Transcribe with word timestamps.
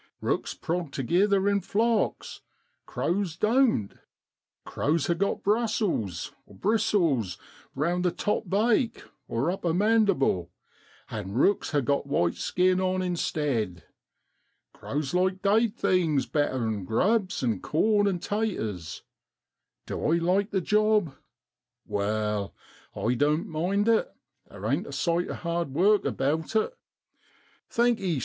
Eooks 0.19 0.59
prog 0.59 0.91
togither 0.91 1.47
in 1.47 1.61
flocks, 1.61 2.41
crows 2.87 3.35
doan't. 3.37 3.99
Crows 4.65 5.05
ha' 5.05 5.15
got 5.15 5.43
brussels 5.43 6.31
(bristles) 6.49 7.37
round 7.75 8.03
the 8.03 8.09
top 8.09 8.49
bake 8.49 9.03
(upper 9.31 9.75
mandible), 9.75 10.49
an' 11.11 11.33
rooks 11.33 11.69
ha' 11.69 11.83
got 11.85 12.07
white 12.07 12.33
skin 12.33 12.81
on 12.81 13.03
instead. 13.03 13.83
Crows 14.73 15.13
like 15.13 15.43
dade 15.43 15.75
things 15.75 16.25
better 16.25 16.65
'an 16.65 16.83
grubs 16.83 17.43
and 17.43 17.61
corn 17.61 18.07
an' 18.07 18.17
taters. 18.17 19.03
Du 19.85 20.03
I 20.13 20.17
like 20.17 20.49
the 20.49 20.61
job? 20.61 21.15
Wai, 21.85 22.49
I 22.95 23.13
doan't 23.13 23.45
mind 23.49 23.87
it, 23.87 24.11
there 24.49 24.65
ain't 24.65 24.87
a 24.87 24.91
sight 24.93 25.29
o'hard 25.29 25.75
work 25.75 26.05
about 26.05 26.55
it. 26.55 26.75
Thankee! 27.69 28.19